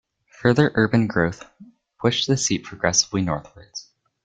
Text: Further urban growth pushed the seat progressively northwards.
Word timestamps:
Further 0.39 0.71
urban 0.73 1.05
growth 1.05 1.43
pushed 1.99 2.25
the 2.25 2.35
seat 2.35 2.63
progressively 2.63 3.21
northwards. 3.21 3.91